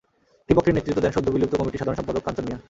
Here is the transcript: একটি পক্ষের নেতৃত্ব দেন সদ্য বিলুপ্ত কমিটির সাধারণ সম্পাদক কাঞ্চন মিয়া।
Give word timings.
একটি 0.41 0.53
পক্ষের 0.57 0.75
নেতৃত্ব 0.75 0.99
দেন 1.03 1.13
সদ্য 1.17 1.27
বিলুপ্ত 1.33 1.53
কমিটির 1.59 1.79
সাধারণ 1.81 1.97
সম্পাদক 1.99 2.21
কাঞ্চন 2.25 2.43
মিয়া। 2.47 2.57